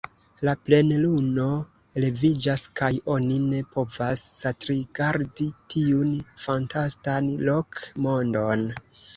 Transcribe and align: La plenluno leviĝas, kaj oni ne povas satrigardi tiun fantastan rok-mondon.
La 0.47 0.53
plenluno 0.67 1.43
leviĝas, 2.05 2.63
kaj 2.81 2.89
oni 3.17 3.37
ne 3.51 3.59
povas 3.75 4.23
satrigardi 4.39 5.47
tiun 5.75 6.17
fantastan 6.47 7.29
rok-mondon. 7.47 8.67